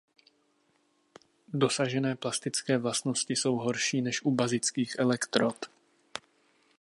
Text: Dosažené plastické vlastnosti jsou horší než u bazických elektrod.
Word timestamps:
Dosažené 1.53 2.15
plastické 2.15 2.77
vlastnosti 2.77 3.35
jsou 3.35 3.55
horší 3.55 4.01
než 4.01 4.21
u 4.25 4.31
bazických 4.31 4.95
elektrod. 4.99 5.65